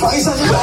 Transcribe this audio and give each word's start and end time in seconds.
Paris 0.00 0.20
Saint-Germain 0.22 0.58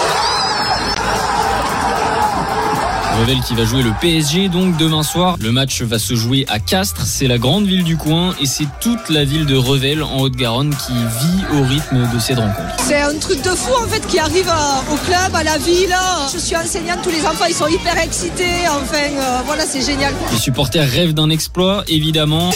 Revel 3.19 3.41
qui 3.41 3.53
va 3.53 3.63
jouer 3.63 3.83
le 3.83 3.91
PSG 4.01 4.49
donc 4.49 4.75
demain 4.77 5.03
soir. 5.03 5.35
Le 5.39 5.51
match 5.51 5.81
va 5.83 5.99
se 5.99 6.15
jouer 6.15 6.45
à 6.49 6.59
Castres, 6.59 7.05
c'est 7.05 7.27
la 7.27 7.37
grande 7.37 7.65
ville 7.65 7.83
du 7.83 7.95
coin 7.95 8.33
et 8.41 8.45
c'est 8.45 8.67
toute 8.81 9.09
la 9.09 9.23
ville 9.23 9.45
de 9.45 9.55
Revel 9.55 10.01
en 10.03 10.21
Haute-Garonne 10.21 10.75
qui 10.75 10.93
vit 10.93 11.57
au 11.57 11.63
rythme 11.63 12.09
de 12.11 12.19
cette 12.19 12.39
rencontre. 12.39 12.75
C'est 12.85 13.01
un 13.01 13.17
truc 13.19 13.41
de 13.43 13.49
fou 13.49 13.71
en 13.83 13.87
fait 13.87 14.05
qui 14.07 14.19
arrive 14.19 14.51
au 14.91 14.95
club, 14.95 15.35
à 15.35 15.43
la 15.43 15.57
ville. 15.57 15.95
Je 16.33 16.39
suis 16.39 16.55
enseignante, 16.55 17.01
tous 17.03 17.11
les 17.11 17.25
enfants 17.25 17.45
ils 17.47 17.55
sont 17.55 17.67
hyper 17.67 17.97
excités. 17.99 18.67
Enfin 18.67 18.97
euh, 18.97 19.39
voilà, 19.45 19.63
c'est 19.65 19.81
génial. 19.81 20.13
Les 20.31 20.39
supporters 20.39 20.89
rêvent 20.89 21.13
d'un 21.13 21.29
exploit 21.29 21.83
évidemment. 21.87 22.49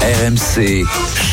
RMC 0.00 0.84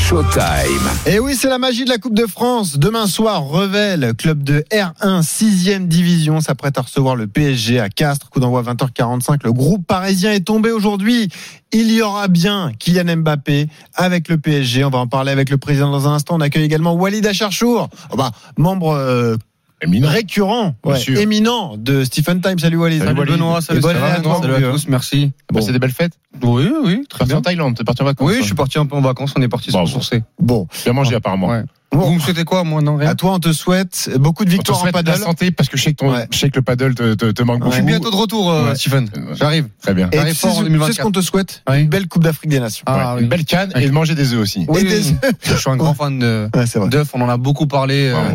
Showtime. 0.07 0.89
Et 1.05 1.19
oui, 1.19 1.35
c'est 1.35 1.49
la 1.49 1.57
magie 1.57 1.83
de 1.83 1.89
la 1.89 1.97
Coupe 1.97 2.13
de 2.13 2.25
France. 2.25 2.79
Demain 2.79 3.07
soir, 3.07 3.43
Revel, 3.43 4.13
club 4.15 4.41
de 4.43 4.63
R1, 4.71 5.21
6ème 5.21 5.87
division, 5.87 6.39
s'apprête 6.39 6.77
à 6.77 6.81
recevoir 6.81 7.15
le 7.15 7.27
PSG 7.27 7.79
à 7.79 7.89
Castres. 7.89 8.29
Coup 8.29 8.39
d'envoi 8.39 8.63
20h45. 8.63 9.39
Le 9.43 9.51
groupe 9.51 9.85
parisien 9.85 10.31
est 10.31 10.45
tombé 10.45 10.71
aujourd'hui. 10.71 11.29
Il 11.71 11.91
y 11.91 12.01
aura 12.01 12.27
bien 12.27 12.71
Kylian 12.79 13.17
Mbappé 13.17 13.67
avec 13.95 14.29
le 14.29 14.37
PSG. 14.37 14.85
On 14.85 14.89
va 14.89 14.99
en 14.99 15.07
parler 15.07 15.31
avec 15.31 15.49
le 15.49 15.57
président 15.57 15.91
dans 15.91 16.07
un 16.07 16.13
instant. 16.13 16.35
On 16.35 16.41
accueille 16.41 16.63
également 16.63 16.93
Walid 16.93 17.25
Acharchour, 17.25 17.89
oh 18.11 18.15
bah, 18.15 18.31
membre 18.57 18.95
euh, 18.95 19.35
Éminent. 19.83 20.07
récurrent, 20.09 20.75
ouais, 20.85 21.01
éminent 21.19 21.75
de 21.77 22.03
Stephen 22.03 22.41
Time. 22.41 22.57
Salut 22.59 22.77
Walid. 22.77 23.03
Salut, 23.03 23.19
Walid. 23.19 23.33
Benoît, 23.33 23.61
salut, 23.61 23.79
à 23.79 23.81
toi, 24.21 24.39
salut 24.41 24.55
à 24.65 24.71
tous, 24.71 24.87
merci. 24.87 25.31
T'as 25.47 25.55
passé 25.59 25.71
des 25.71 25.79
belles 25.79 25.91
fêtes 25.91 26.13
Oui, 26.41 26.69
oui, 26.83 27.03
très 27.09 27.25
bien. 27.25 27.37
en 27.37 27.41
Thaïlande, 27.41 27.75
t'es 27.77 27.83
parti 27.83 28.01
en 28.01 28.05
vacances 28.05 28.27
Oui, 28.29 28.37
je 28.39 28.45
suis 28.45 28.55
parti 28.55 28.79
un 28.79 28.85
peu 28.85 28.95
en 28.95 29.01
vacances, 29.01 29.33
on 29.37 29.41
est 29.41 29.47
parti 29.47 29.67
se 29.67 29.71
Bravo. 29.73 29.85
ressourcer. 29.87 30.23
Bon, 30.39 30.67
Bien 30.83 30.93
mangé 30.93 31.15
apparemment. 31.15 31.47
Ouais. 31.49 31.63
Bon. 31.91 31.99
Vous 32.07 32.13
me 32.15 32.19
souhaitez 32.19 32.43
quoi, 32.43 32.63
moi, 32.63 32.81
non, 32.81 32.95
rien 32.95 33.09
à 33.09 33.13
toi, 33.15 33.33
on 33.33 33.39
te 33.39 33.53
souhaite 33.53 34.09
beaucoup 34.17 34.45
de 34.45 34.49
victoires 34.49 34.81
en 34.81 34.85
la 34.85 34.91
paddle. 34.91 35.15
santé 35.15 35.51
parce 35.51 35.69
que 35.69 35.77
je 35.77 35.83
sais 35.83 35.91
que, 35.91 35.97
ton, 35.97 36.11
Ouais. 36.11 36.25
je 36.31 36.39
sais 36.39 36.49
que 36.49 36.55
le 36.55 36.63
paddle 36.63 36.95
te, 36.95 37.13
te, 37.13 37.25
te 37.29 37.43
manque 37.43 37.57
Je 37.59 37.63
beaucoup. 37.65 37.75
suis 37.75 37.83
bientôt 37.83 38.09
de 38.09 38.15
retour, 38.15 38.49
euh, 38.51 38.69
Ouais. 38.69 38.75
Stephen. 38.75 39.07
Euh, 39.15 39.35
J'arrive. 39.35 39.67
Très 39.79 39.93
bien. 39.93 40.09
Et 40.11 40.17
tu 40.17 40.25
sais, 40.29 40.33
fort 40.33 40.49
en 40.51 40.53
tu 40.53 40.57
sais 40.63 40.63
2024. 40.69 40.95
ce 40.97 41.01
qu'on 41.03 41.11
te 41.11 41.21
souhaite 41.21 41.61
Oui. 41.69 41.81
Une 41.81 41.89
belle 41.89 42.07
Coupe 42.07 42.23
d'Afrique 42.23 42.49
des 42.49 42.59
Nations. 42.59 42.83
Ah, 42.87 43.09
Ouais, 43.13 43.17
oui. 43.17 43.23
Une 43.23 43.29
belle 43.29 43.45
canne 43.45 43.71
et 43.75 43.85
de 43.85 43.91
manger 43.91 44.15
des 44.15 44.33
œufs 44.33 44.39
aussi. 44.41 44.65
Oui, 44.69 44.81
Et 44.81 44.85
des-. 44.85 45.03
Je 45.43 45.53
suis 45.55 45.69
un 45.69 45.75
grand 45.77 45.93
fan 45.93 46.49
c'est 46.65 46.79
d'œufs, 46.89 47.09
on 47.13 47.21
en 47.21 47.29
a 47.29 47.37
beaucoup 47.37 47.67
parlé 47.67 48.07
euh. 48.11 48.31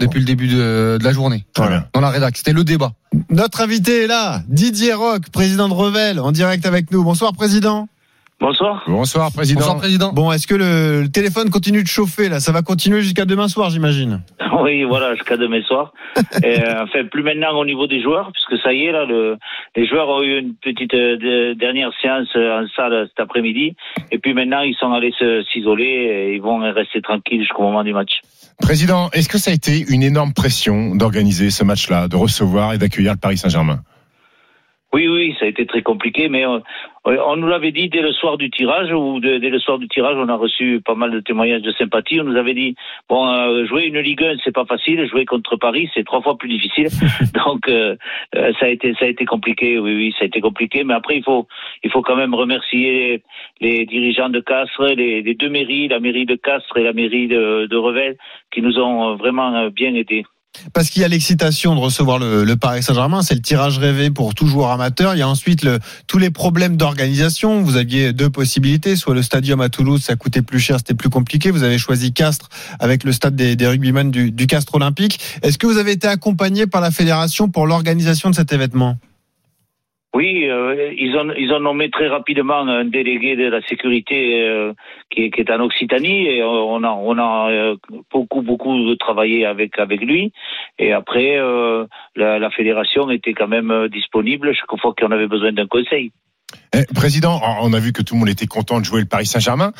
Depuis 0.00 0.20
le 0.20 0.24
début 0.24 0.46
de, 0.48 0.96
de 0.98 1.04
la 1.04 1.12
journée. 1.12 1.44
Bien. 1.56 1.84
Dans 1.92 2.00
la 2.00 2.10
rédac, 2.10 2.36
c'était 2.36 2.52
le 2.52 2.62
débat. 2.64 2.92
Notre 3.30 3.60
invité 3.62 4.04
est 4.04 4.06
là, 4.06 4.40
Didier 4.48 4.92
Roch, 4.94 5.28
président 5.32 5.68
de 5.68 5.74
Revel, 5.74 6.20
en 6.20 6.30
direct 6.32 6.64
avec 6.66 6.90
nous. 6.92 7.02
Bonsoir, 7.02 7.32
président. 7.32 7.88
Bonsoir. 8.40 8.84
Bonsoir, 8.86 9.32
président. 9.32 9.58
Bonsoir, 9.58 9.76
président. 9.78 10.12
Bon, 10.12 10.30
est-ce 10.30 10.46
que 10.46 10.54
le, 10.54 11.02
le 11.02 11.08
téléphone 11.10 11.50
continue 11.50 11.82
de 11.82 11.88
chauffer 11.88 12.28
là? 12.28 12.38
Ça 12.38 12.52
va 12.52 12.62
continuer 12.62 13.02
jusqu'à 13.02 13.24
demain 13.24 13.48
soir, 13.48 13.70
j'imagine. 13.70 14.20
Oui, 14.60 14.82
voilà, 14.82 15.14
jusqu'à 15.14 15.36
demain 15.36 15.62
soir. 15.62 15.92
Et, 16.42 16.60
euh, 16.60 16.82
enfin, 16.82 17.04
plus 17.10 17.22
maintenant 17.22 17.56
au 17.56 17.64
niveau 17.64 17.86
des 17.86 18.02
joueurs, 18.02 18.32
puisque 18.32 18.60
ça 18.62 18.72
y 18.72 18.86
est, 18.86 18.92
là, 18.92 19.04
le, 19.04 19.36
les 19.76 19.86
joueurs 19.86 20.08
ont 20.08 20.20
eu 20.22 20.36
une 20.40 20.54
petite 20.56 20.92
euh, 20.94 21.16
de- 21.16 21.54
dernière 21.54 21.90
séance 22.02 22.26
euh, 22.34 22.60
en 22.62 22.66
salle 22.74 23.06
cet 23.08 23.20
après-midi. 23.20 23.76
Et 24.10 24.18
puis 24.18 24.34
maintenant, 24.34 24.60
ils 24.62 24.74
sont 24.74 24.92
allés 24.92 25.12
se- 25.16 25.44
s'isoler 25.52 25.84
et 25.84 26.34
ils 26.34 26.42
vont 26.42 26.58
rester 26.72 27.00
tranquilles 27.00 27.40
jusqu'au 27.40 27.62
moment 27.62 27.84
du 27.84 27.92
match. 27.92 28.20
Président, 28.60 29.08
est-ce 29.12 29.28
que 29.28 29.38
ça 29.38 29.50
a 29.50 29.54
été 29.54 29.84
une 29.88 30.02
énorme 30.02 30.32
pression 30.32 30.94
d'organiser 30.94 31.50
ce 31.50 31.64
match-là, 31.64 32.08
de 32.08 32.16
recevoir 32.16 32.74
et 32.74 32.78
d'accueillir 32.78 33.12
le 33.12 33.18
Paris 33.18 33.38
Saint-Germain? 33.38 33.82
Oui, 34.94 35.06
oui, 35.06 35.36
ça 35.38 35.44
a 35.44 35.48
été 35.48 35.66
très 35.66 35.82
compliqué, 35.82 36.30
mais 36.30 36.46
on 36.46 37.36
nous 37.36 37.46
l'avait 37.46 37.72
dit 37.72 37.90
dès 37.90 38.00
le 38.00 38.10
soir 38.12 38.38
du 38.38 38.48
tirage, 38.50 38.90
ou 38.90 39.20
de- 39.20 39.36
dès 39.36 39.50
le 39.50 39.58
soir 39.58 39.78
du 39.78 39.86
tirage, 39.86 40.16
on 40.16 40.28
a 40.30 40.34
reçu 40.34 40.80
pas 40.82 40.94
mal 40.94 41.10
de 41.10 41.20
témoignages 41.20 41.60
de 41.60 41.72
sympathie. 41.72 42.18
On 42.22 42.24
nous 42.24 42.36
avait 42.38 42.54
dit, 42.54 42.74
bon, 43.06 43.28
euh, 43.28 43.66
jouer 43.66 43.84
une 43.84 43.98
Ligue 44.00 44.24
1, 44.24 44.36
c'est 44.42 44.54
pas 44.54 44.64
facile, 44.64 45.06
jouer 45.06 45.26
contre 45.26 45.56
Paris, 45.56 45.90
c'est 45.92 46.04
trois 46.04 46.22
fois 46.22 46.38
plus 46.38 46.48
difficile. 46.48 46.88
Donc, 47.34 47.68
euh, 47.68 47.96
euh, 48.34 48.52
ça 48.58 48.64
a 48.64 48.68
été, 48.70 48.94
ça 48.94 49.04
a 49.04 49.08
été 49.08 49.26
compliqué. 49.26 49.78
Oui, 49.78 49.94
oui, 49.94 50.14
ça 50.18 50.24
a 50.24 50.26
été 50.26 50.40
compliqué. 50.40 50.84
Mais 50.84 50.94
après, 50.94 51.18
il 51.18 51.22
faut, 51.22 51.46
il 51.84 51.90
faut 51.90 52.00
quand 52.02 52.16
même 52.16 52.34
remercier 52.34 53.22
les 53.60 53.84
dirigeants 53.84 54.30
de 54.30 54.40
Castres, 54.40 54.94
les, 54.96 55.20
les 55.20 55.34
deux 55.34 55.50
mairies, 55.50 55.88
la 55.88 56.00
mairie 56.00 56.24
de 56.24 56.34
Castres 56.34 56.78
et 56.78 56.82
la 56.84 56.94
mairie 56.94 57.28
de, 57.28 57.66
de 57.66 57.76
Revel, 57.76 58.16
qui 58.50 58.62
nous 58.62 58.78
ont 58.78 59.16
vraiment 59.16 59.68
bien 59.68 59.94
aidés. 59.94 60.24
Parce 60.72 60.90
qu'il 60.90 61.02
y 61.02 61.04
a 61.04 61.08
l'excitation 61.08 61.74
de 61.74 61.80
recevoir 61.80 62.18
le, 62.18 62.56
Paris 62.56 62.82
Saint-Germain, 62.82 63.22
c'est 63.22 63.34
le 63.34 63.40
tirage 63.40 63.78
rêvé 63.78 64.10
pour 64.10 64.34
tout 64.34 64.46
joueur 64.46 64.70
amateur. 64.70 65.14
Il 65.14 65.18
y 65.18 65.22
a 65.22 65.28
ensuite 65.28 65.62
le, 65.62 65.78
tous 66.06 66.18
les 66.18 66.30
problèmes 66.30 66.76
d'organisation. 66.76 67.62
Vous 67.62 67.76
aviez 67.76 68.12
deux 68.12 68.30
possibilités, 68.30 68.96
soit 68.96 69.14
le 69.14 69.22
stadium 69.22 69.60
à 69.60 69.68
Toulouse, 69.68 70.02
ça 70.02 70.16
coûtait 70.16 70.42
plus 70.42 70.60
cher, 70.60 70.78
c'était 70.78 70.94
plus 70.94 71.10
compliqué. 71.10 71.50
Vous 71.50 71.62
avez 71.62 71.78
choisi 71.78 72.12
Castres 72.12 72.48
avec 72.80 73.04
le 73.04 73.12
stade 73.12 73.36
des, 73.36 73.56
des 73.56 73.66
rugbyman 73.66 74.10
du, 74.10 74.30
du 74.30 74.46
Castres 74.46 74.74
Olympique. 74.74 75.20
Est-ce 75.42 75.58
que 75.58 75.66
vous 75.66 75.78
avez 75.78 75.92
été 75.92 76.08
accompagné 76.08 76.66
par 76.66 76.80
la 76.80 76.90
fédération 76.90 77.48
pour 77.48 77.66
l'organisation 77.66 78.30
de 78.30 78.34
cet 78.34 78.52
événement? 78.52 78.98
Oui, 80.18 80.48
euh, 80.48 80.92
ils, 80.98 81.16
ont, 81.16 81.32
ils 81.38 81.52
ont 81.52 81.60
nommé 81.60 81.90
très 81.92 82.08
rapidement 82.08 82.66
un 82.66 82.84
délégué 82.84 83.36
de 83.36 83.48
la 83.48 83.62
sécurité 83.68 84.42
euh, 84.42 84.72
qui, 85.10 85.30
est, 85.32 85.50
en 85.52 85.60
Occitanie 85.60 86.26
et 86.26 86.42
on 86.42 86.82
a, 86.82 86.88
on 86.88 87.16
a 87.18 87.52
euh, 87.52 87.76
beaucoup, 88.10 88.42
beaucoup 88.42 88.96
travaillé 88.96 89.46
avec, 89.46 89.78
avec 89.78 90.00
lui. 90.00 90.32
Et 90.80 90.92
après, 90.92 91.38
la, 92.16 92.50
fédération 92.50 93.08
était 93.12 93.32
quand 93.32 93.46
même 93.46 93.86
disponible 93.92 94.52
chaque 94.54 94.80
fois 94.80 94.92
qu'on 94.98 95.12
avait 95.12 95.28
besoin 95.28 95.52
d'un 95.52 95.68
conseil. 95.68 96.10
Eh, 96.74 96.84
Président, 96.96 97.40
on 97.62 97.72
a 97.72 97.78
vu 97.78 97.92
que 97.92 98.02
tout 98.02 98.14
le 98.14 98.18
monde 98.18 98.28
était 98.28 98.46
content 98.46 98.80
de 98.80 98.84
jouer 98.84 99.02
le 99.02 99.06
Paris 99.06 99.26
Saint-Germain. 99.26 99.72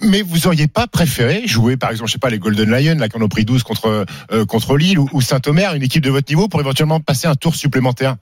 Mais 0.00 0.22
vous 0.22 0.46
auriez 0.46 0.68
pas 0.68 0.86
préféré 0.86 1.46
jouer, 1.46 1.76
par 1.76 1.90
exemple, 1.90 2.08
je 2.08 2.14
sais 2.14 2.18
pas, 2.18 2.30
les 2.30 2.38
Golden 2.38 2.70
Lions, 2.70 2.98
là, 2.98 3.10
qui 3.10 3.18
en 3.18 3.22
ont 3.22 3.28
pris 3.28 3.44
12 3.44 3.62
contre, 3.62 4.06
contre 4.48 4.78
Lille 4.78 4.98
ou, 4.98 5.06
ou 5.12 5.20
Saint-Omer, 5.20 5.74
une 5.74 5.82
équipe 5.82 6.02
de 6.02 6.10
votre 6.10 6.30
niveau, 6.30 6.48
pour 6.48 6.60
éventuellement 6.60 7.00
passer 7.00 7.26
un 7.26 7.34
tour 7.34 7.54
supplémentaire? 7.54 8.16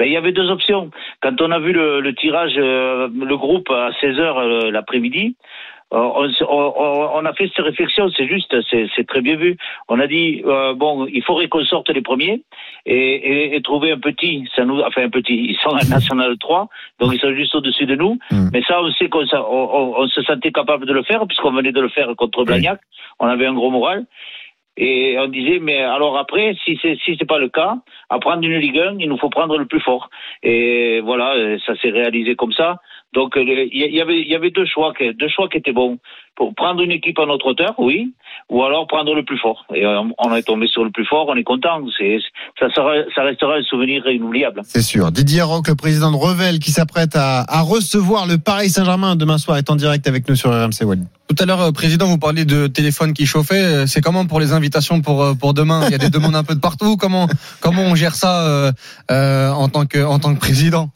Ben, 0.00 0.06
il 0.06 0.12
y 0.12 0.16
avait 0.16 0.32
deux 0.32 0.50
options. 0.50 0.90
Quand 1.22 1.38
on 1.42 1.50
a 1.50 1.58
vu 1.58 1.72
le, 1.72 2.00
le 2.00 2.14
tirage, 2.14 2.54
euh, 2.56 3.06
le 3.14 3.36
groupe 3.36 3.68
à 3.70 3.90
16h 4.00 4.70
l'après-midi, 4.70 5.36
euh, 5.92 5.98
on, 6.48 7.24
a 7.26 7.32
fait 7.34 7.48
cette 7.54 7.64
réflexion, 7.64 8.08
c'est 8.16 8.26
juste, 8.28 8.54
c'est 8.70 9.06
très 9.06 9.20
bien 9.20 9.36
vu. 9.36 9.56
On 9.88 9.98
a 10.00 10.06
dit, 10.06 10.40
euh, 10.46 10.72
bon, 10.74 11.06
il 11.12 11.22
faudrait 11.22 11.48
qu'on 11.48 11.64
sorte 11.64 11.90
les 11.90 12.00
premiers 12.00 12.42
et, 12.86 12.94
et, 12.96 13.56
et 13.56 13.60
trouver 13.62 13.90
un 13.92 13.98
petit, 13.98 14.48
ça 14.54 14.64
nous, 14.64 14.80
enfin 14.80 15.02
un 15.02 15.10
petit, 15.10 15.34
ils 15.50 15.56
sont 15.62 15.70
en 15.70 15.88
National 15.90 16.38
3, 16.38 16.68
donc 17.00 17.12
ils 17.12 17.20
sont 17.20 17.34
juste 17.34 17.54
au-dessus 17.56 17.86
de 17.86 17.96
nous. 17.96 18.18
Mm. 18.30 18.50
Mais 18.52 18.62
ça, 18.62 18.80
on 18.82 18.90
sait 18.92 19.08
qu'on 19.08 19.26
s'a- 19.26 19.42
on, 19.42 19.64
on- 19.78 19.94
on 20.02 20.06
se 20.08 20.22
sentait 20.22 20.52
capable 20.52 20.86
de 20.86 20.92
le 20.92 21.02
faire, 21.02 21.26
puisqu'on 21.26 21.50
venait 21.52 21.72
de 21.72 21.80
le 21.80 21.88
faire 21.88 22.08
contre 22.16 22.44
Blagnac. 22.44 22.80
On 23.18 23.26
avait 23.26 23.46
un 23.46 23.54
gros 23.54 23.70
moral. 23.70 24.04
Et 24.82 25.18
on 25.18 25.28
disait, 25.28 25.58
mais 25.60 25.82
alors 25.82 26.16
après, 26.16 26.56
si 26.64 26.78
c'est 26.80 26.96
si 27.04 27.14
c'est 27.18 27.28
pas 27.28 27.38
le 27.38 27.50
cas, 27.50 27.76
à 28.08 28.18
prendre 28.18 28.42
une 28.42 28.56
Ligue 28.56 28.78
1, 28.78 28.96
il 28.98 29.10
nous 29.10 29.18
faut 29.18 29.28
prendre 29.28 29.58
le 29.58 29.66
plus 29.66 29.80
fort. 29.80 30.08
Et 30.42 31.00
voilà, 31.00 31.34
euh, 31.34 31.58
ça 31.66 31.76
s'est 31.76 31.90
réalisé 31.90 32.34
comme 32.34 32.52
ça. 32.52 32.78
Donc 33.12 33.36
euh, 33.36 33.42
le- 33.44 33.66
il 33.74 33.82
y, 33.92 33.96
y 33.96 34.00
avait 34.00 34.20
il 34.20 34.28
y 34.28 34.34
avait 34.34 34.50
deux 34.50 34.66
choix 34.66 34.92
deux 35.18 35.28
choix 35.28 35.48
qui 35.48 35.58
étaient 35.58 35.72
bons. 35.72 35.98
Pour 36.36 36.54
prendre 36.54 36.80
une 36.80 36.92
équipe 36.92 37.18
à 37.18 37.26
notre 37.26 37.46
hauteur, 37.48 37.74
oui, 37.78 38.14
ou 38.48 38.62
alors 38.64 38.86
prendre 38.86 39.14
le 39.14 39.24
plus 39.24 39.36
fort. 39.38 39.66
Et 39.74 39.84
euh, 39.84 40.00
on 40.16 40.34
est 40.34 40.42
tombé 40.42 40.68
sur 40.68 40.84
le 40.84 40.90
plus 40.90 41.04
fort, 41.04 41.26
on 41.28 41.36
est 41.36 41.42
content. 41.42 41.80
C'est 41.98 42.18
ça 42.58 42.70
sera 42.72 42.92
ça 43.14 43.22
restera 43.24 43.56
un 43.56 43.62
souvenir 43.62 44.08
inoubliable. 44.08 44.62
C'est 44.64 44.80
sûr. 44.80 45.10
Didier 45.12 45.42
Roch, 45.42 45.68
le 45.68 45.74
président 45.74 46.10
de 46.10 46.16
Revel, 46.16 46.58
qui 46.60 46.70
s'apprête 46.70 47.14
à, 47.14 47.44
à 47.46 47.60
recevoir 47.60 48.26
le 48.26 48.38
Paris 48.38 48.70
Saint-Germain 48.70 49.16
demain 49.16 49.36
soir, 49.38 49.58
est 49.58 49.68
en 49.68 49.76
direct 49.76 50.06
avec 50.08 50.26
nous 50.28 50.36
sur 50.36 50.50
RMC 50.50 50.84
Walid. 50.84 51.04
Tout 51.28 51.36
à 51.42 51.44
l'heure, 51.46 51.60
euh, 51.60 51.72
président, 51.72 52.06
vous 52.06 52.16
parliez 52.18 52.44
de 52.46 52.68
téléphone 52.68 53.12
qui 53.12 53.26
chauffait. 53.26 53.86
C'est 53.86 54.00
comment 54.00 54.24
pour 54.24 54.40
les 54.40 54.52
invitations 54.54 55.02
pour 55.02 55.36
pour 55.38 55.52
demain? 55.52 55.82
Il 55.86 55.92
y 55.92 55.94
a 55.94 55.98
des 55.98 56.10
demandes 56.10 56.36
un 56.36 56.44
peu 56.44 56.54
de 56.54 56.60
partout. 56.60 56.96
Comment 56.96 57.26
comment 57.60 57.82
on 57.82 57.94
gère 57.96 58.14
ça 58.14 58.46
euh, 58.46 58.72
euh, 59.10 59.50
en 59.50 59.68
tant 59.68 59.84
que 59.84 60.02
en 60.02 60.18
tant 60.20 60.32
que 60.34 60.40
président? 60.40 60.90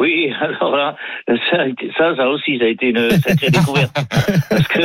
Oui, 0.00 0.32
alors 0.40 0.74
là, 0.76 0.96
ça, 1.50 1.60
a 1.60 1.66
été- 1.66 1.90
ça, 1.96 2.16
ça 2.16 2.28
aussi, 2.30 2.58
ça 2.58 2.64
a 2.64 2.68
été 2.68 2.88
une 2.88 3.10
sacrée 3.10 3.50
découverte. 3.50 3.94
Parce 4.50 4.66
que 4.68 4.80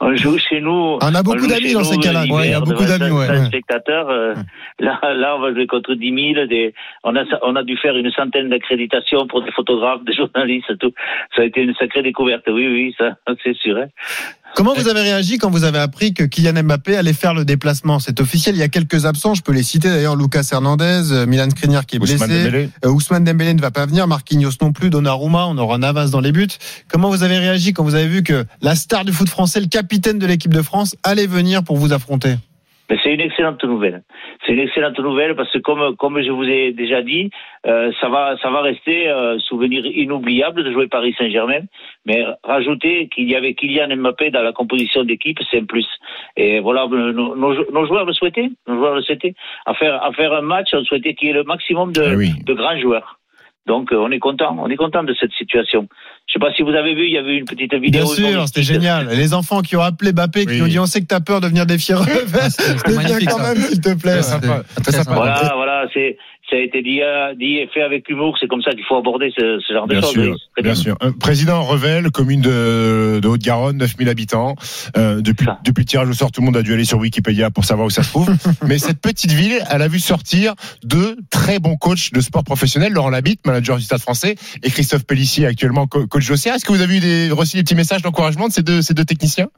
on 0.00 0.14
joue 0.14 0.38
chez 0.38 0.60
nous. 0.60 0.98
On 1.02 1.14
a 1.14 1.22
beaucoup 1.22 1.46
d'amis 1.48 1.72
dans 1.72 1.82
ces 1.84 1.98
cas-là. 1.98 2.24
Ouais, 2.30 2.46
il 2.46 2.50
y 2.52 2.54
a 2.54 2.60
beaucoup 2.60 2.84
d'amis, 2.84 3.08
100 3.08 3.18
ouais, 3.18 3.28
ouais. 3.28 3.44
spectateurs. 3.46 4.08
euh, 4.08 4.34
Là, 4.78 4.98
là, 5.14 5.36
on 5.36 5.40
va 5.40 5.52
jouer 5.52 5.66
contre 5.66 5.94
10 5.94 6.32
000. 6.34 6.46
Des, 6.46 6.74
on 7.04 7.14
a, 7.16 7.24
on 7.42 7.56
a 7.56 7.62
dû 7.64 7.76
faire 7.76 7.96
une 7.96 8.10
centaine 8.12 8.48
d'accréditations 8.50 9.26
pour 9.26 9.42
des 9.42 9.50
photographes, 9.52 10.04
des 10.04 10.14
journalistes, 10.14 10.78
tout. 10.78 10.92
Ça 11.36 11.42
a 11.42 11.44
été 11.44 11.62
une 11.62 11.74
sacrée 11.74 12.02
découverte. 12.02 12.44
Oui, 12.48 12.66
oui, 12.68 12.94
ça, 12.98 13.16
c'est 13.42 13.56
sûr. 13.56 13.76
hein. 13.78 13.86
Comment 14.54 14.74
vous 14.74 14.88
avez 14.88 15.00
réagi 15.00 15.38
quand 15.38 15.50
vous 15.50 15.64
avez 15.64 15.78
appris 15.78 16.12
que 16.12 16.24
Kylian 16.24 16.62
Mbappé 16.62 16.96
allait 16.96 17.14
faire 17.14 17.32
le 17.32 17.44
déplacement? 17.44 17.98
C'est 17.98 18.20
officiel, 18.20 18.54
il 18.54 18.58
y 18.58 18.62
a 18.62 18.68
quelques 18.68 19.06
absents, 19.06 19.34
je 19.34 19.42
peux 19.42 19.52
les 19.52 19.62
citer. 19.62 19.88
D'ailleurs, 19.88 20.14
Lucas 20.14 20.46
Hernandez, 20.52 21.10
euh, 21.10 21.26
Milan 21.26 21.48
Skriniar 21.50 21.86
qui 21.86 21.96
est 21.96 21.98
Ousmane 21.98 22.28
blessé, 22.28 22.44
Dembélé. 22.44 22.70
Euh, 22.84 22.90
Ousmane 22.90 23.24
Dembélé 23.24 23.54
ne 23.54 23.60
va 23.62 23.70
pas 23.70 23.86
venir, 23.86 24.06
Marquinhos 24.06 24.52
non 24.60 24.72
plus, 24.72 24.90
Donnarumma, 24.90 25.46
on 25.46 25.56
aura 25.56 25.78
Navas 25.78 26.08
dans 26.08 26.20
les 26.20 26.32
buts. 26.32 26.48
Comment 26.88 27.08
vous 27.08 27.22
avez 27.22 27.38
réagi 27.38 27.72
quand 27.72 27.82
vous 27.82 27.94
avez 27.94 28.08
vu 28.08 28.22
que 28.22 28.44
la 28.60 28.76
star 28.76 29.04
du 29.04 29.12
foot 29.12 29.28
français, 29.28 29.60
le 29.60 29.68
capitaine 29.68 30.18
de 30.18 30.26
l'équipe 30.26 30.52
de 30.52 30.62
France, 30.62 30.96
allait 31.02 31.26
venir 31.26 31.64
pour 31.64 31.78
vous 31.78 31.92
affronter? 31.92 32.36
C'est 32.88 33.14
une 33.14 33.20
excellente 33.20 33.62
nouvelle. 33.64 34.02
C'est 34.44 34.52
une 34.52 34.58
excellente 34.60 34.98
nouvelle 34.98 35.34
parce 35.34 35.50
que 35.50 35.58
comme 35.58 35.96
comme 35.96 36.20
je 36.22 36.30
vous 36.30 36.44
ai 36.44 36.72
déjà 36.72 37.02
dit, 37.02 37.30
euh, 37.66 37.90
ça 38.00 38.08
va 38.08 38.36
ça 38.42 38.50
va 38.50 38.60
rester 38.60 39.08
un 39.08 39.38
souvenir 39.38 39.84
inoubliable 39.86 40.62
de 40.62 40.72
jouer 40.72 40.88
Paris 40.88 41.14
Saint-Germain. 41.18 41.60
Mais 42.06 42.24
rajouter 42.44 43.08
qu'il 43.08 43.30
y 43.30 43.36
avait 43.36 43.54
Kylian 43.54 43.96
Mbappé 43.96 44.30
dans 44.30 44.42
la 44.42 44.52
composition 44.52 45.04
d'équipe, 45.04 45.38
c'est 45.50 45.60
un 45.60 45.64
plus. 45.64 45.86
Et 46.36 46.60
voilà, 46.60 46.86
nos, 46.86 47.12
nos, 47.12 47.70
nos 47.70 47.86
joueurs 47.86 48.04
le 48.04 48.12
souhaitaient. 48.12 48.50
Nos 48.66 48.76
joueurs 48.76 48.94
le 48.96 49.02
souhaitaient. 49.02 49.34
À 49.66 49.74
faire 49.74 50.02
à 50.02 50.12
faire 50.12 50.32
un 50.32 50.42
match, 50.42 50.70
on 50.74 50.84
souhaitait 50.84 51.14
qu'il 51.14 51.28
y 51.28 51.30
ait 51.30 51.34
le 51.34 51.44
maximum 51.44 51.92
de, 51.92 52.02
Ah 52.02 52.14
oui. 52.16 52.30
de 52.44 52.52
grands 52.54 52.78
joueurs. 52.78 53.18
Donc 53.66 53.92
euh, 53.92 53.96
on 53.96 54.10
est 54.10 54.18
content, 54.18 54.56
on 54.58 54.68
est 54.68 54.76
content 54.76 55.04
de 55.04 55.14
cette 55.14 55.32
situation. 55.32 55.88
Je 56.32 56.38
sais 56.38 56.46
pas 56.46 56.52
si 56.56 56.62
vous 56.62 56.70
avez 56.70 56.94
vu, 56.94 57.04
il 57.06 57.12
y 57.12 57.18
avait 57.18 57.36
une 57.36 57.44
petite 57.44 57.74
vidéo. 57.74 58.04
Bien 58.04 58.06
sûr, 58.06 58.46
c'était 58.46 58.62
génial. 58.62 59.06
Les 59.10 59.34
enfants 59.34 59.60
qui 59.60 59.76
ont 59.76 59.82
appelé 59.82 60.12
Bappé, 60.12 60.46
qui 60.46 60.52
Oui. 60.54 60.62
ont 60.62 60.66
dit 60.66 60.78
on 60.78 60.86
sait 60.86 61.02
que 61.02 61.06
t'as 61.06 61.20
peur 61.20 61.42
de 61.42 61.46
venir 61.48 61.66
défier 61.66 61.94
Revel. 61.94 62.16
c'est 62.48 62.88
Viens 62.88 63.18
quand 63.28 63.36
ça. 63.38 63.54
même, 63.54 63.62
s'il 63.62 63.80
te 63.82 63.92
plaît. 63.94 64.12
Très 64.14 64.22
sympa. 64.22 64.62
sympa. 64.90 65.12
Voilà, 65.14 65.52
voilà, 65.56 65.84
c'est 65.92 66.16
ça 66.50 66.56
a 66.56 66.60
été 66.60 66.82
dit, 66.82 67.00
euh, 67.00 67.34
dit 67.34 67.56
et 67.56 67.68
fait 67.72 67.80
avec 67.80 68.06
humour. 68.10 68.36
C'est 68.38 68.46
comme 68.46 68.60
ça 68.60 68.72
qu'il 68.72 68.84
faut 68.86 68.96
aborder 68.96 69.32
ce, 69.38 69.58
ce 69.66 69.72
genre 69.72 69.86
de 69.86 69.94
Bien 69.94 70.02
choses. 70.02 70.38
très 70.54 70.62
bien 70.62 70.74
sûr. 70.74 70.96
Euh, 71.02 71.10
président 71.18 71.62
Revel, 71.62 72.10
commune 72.10 72.42
de, 72.42 73.20
de 73.22 73.28
Haute-Garonne, 73.28 73.78
9000 73.78 74.08
habitants. 74.10 74.54
Euh, 74.98 75.22
depuis, 75.22 75.46
depuis 75.64 75.80
le 75.82 75.86
tirage 75.86 76.08
au 76.10 76.12
sort, 76.12 76.30
tout 76.30 76.42
le 76.42 76.46
monde 76.46 76.56
a 76.58 76.62
dû 76.62 76.74
aller 76.74 76.84
sur 76.84 76.98
Wikipédia 76.98 77.50
pour 77.50 77.64
savoir 77.64 77.86
où 77.86 77.90
ça 77.90 78.02
se 78.02 78.10
trouve. 78.10 78.30
Mais 78.66 78.76
cette 78.78 79.00
petite 79.00 79.32
ville, 79.32 79.60
elle 79.70 79.80
a 79.80 79.88
vu 79.88 79.98
sortir 79.98 80.52
deux 80.84 81.16
très 81.30 81.58
bons 81.58 81.76
coachs 81.76 82.12
de 82.12 82.20
sport 82.20 82.44
professionnel, 82.44 82.92
Laurent 82.92 83.08
Labitte, 83.10 83.46
manager 83.46 83.78
du 83.78 83.84
Stade 83.84 84.00
français, 84.00 84.34
et 84.62 84.68
Christophe 84.68 85.06
Pellissier, 85.06 85.46
actuellement 85.46 85.86
co- 85.86 86.06
coach. 86.28 86.46
Est-ce 86.46 86.64
que 86.64 86.72
vous 86.72 86.82
avez 86.82 86.96
eu 86.96 87.00
des, 87.00 87.30
reçu 87.30 87.56
des 87.56 87.62
petits 87.62 87.74
messages 87.74 88.02
d'encouragement 88.02 88.48
de 88.48 88.52
ces 88.52 88.62
deux, 88.62 88.82
ces 88.82 88.94
deux 88.94 89.04
techniciens? 89.04 89.48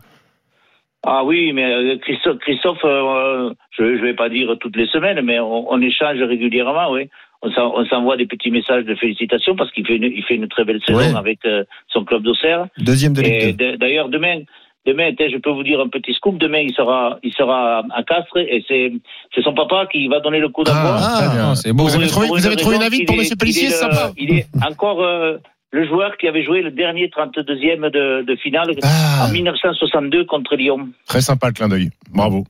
Ah 1.06 1.22
oui, 1.24 1.52
mais 1.52 1.64
euh, 1.64 1.98
Christophe, 1.98 2.38
Christophe 2.38 2.78
euh, 2.84 3.50
je 3.76 3.82
ne 3.82 4.00
vais 4.00 4.14
pas 4.14 4.30
dire 4.30 4.48
toutes 4.60 4.76
les 4.76 4.86
semaines, 4.86 5.20
mais 5.22 5.38
on, 5.38 5.70
on 5.70 5.80
échange 5.82 6.18
régulièrement, 6.22 6.90
oui. 6.92 7.08
On 7.42 7.50
s'en- 7.52 7.74
on 7.76 7.84
s'envoie 7.84 8.16
des 8.16 8.24
petits 8.26 8.50
messages 8.50 8.84
de 8.86 8.94
félicitations 8.94 9.54
parce 9.54 9.70
qu'il 9.72 9.86
fait 9.86 9.96
une, 9.96 10.04
il 10.04 10.22
fait 10.24 10.36
une 10.36 10.48
très 10.48 10.64
belle 10.64 10.80
saison 10.86 10.98
Ouais. 10.98 11.14
avec 11.14 11.40
euh, 11.44 11.64
son 11.88 12.04
club 12.04 12.22
d'Auxerre. 12.22 12.68
Deuxième 12.78 13.12
de 13.12 13.20
Ligue 13.20 13.54
2. 13.56 13.72
d- 13.72 13.76
d'ailleurs, 13.78 14.08
demain, 14.08 14.38
demain, 14.86 15.10
je 15.18 15.36
peux 15.36 15.50
vous 15.50 15.62
dire 15.62 15.78
un 15.78 15.88
petit 15.88 16.14
scoop. 16.14 16.38
Demain, 16.38 16.60
il 16.60 16.72
sera, 16.72 17.18
il 17.22 17.34
sera 17.34 17.80
à 17.94 18.02
Castres 18.02 18.38
et 18.38 18.64
c'est, 18.66 18.90
c'est 19.34 19.42
son 19.42 19.52
papa 19.52 19.86
qui 19.92 20.08
va 20.08 20.20
donner 20.20 20.38
le 20.38 20.48
coup 20.48 20.64
d'envoi. 20.64 20.96
Ah, 20.98 21.30
bien. 21.34 21.54
c'est 21.54 21.74
beau. 21.74 21.84
Vous 21.84 21.96
avez 21.96 22.06
trouvé, 22.06 22.28
vous 22.28 22.46
avez 22.46 22.56
trouvé 22.56 22.76
une 22.76 22.88
qu'il 22.88 23.04
pour 23.04 23.16
Monsieur 23.16 23.36
Pellissier, 23.36 23.64
il 23.64 23.66
est 23.66 23.70
c'est 23.72 23.76
sympa. 23.92 24.12
Il 24.16 24.38
est 24.38 24.46
encore 24.66 25.02
euh, 25.02 25.36
le 25.74 25.84
joueur 25.88 26.16
qui 26.18 26.28
avait 26.28 26.44
joué 26.44 26.62
le 26.62 26.70
dernier 26.70 27.08
32e 27.08 27.90
de, 27.90 28.22
de 28.22 28.36
finale 28.36 28.70
Ah, 28.84 29.26
en 29.26 29.32
1962 29.32 30.24
contre 30.24 30.54
Lyon. 30.54 30.88
très 31.08 31.20
sympa 31.20 31.48
le 31.48 31.52
clin 31.52 31.68
d'œil. 31.68 31.90
Bravo. 32.12 32.44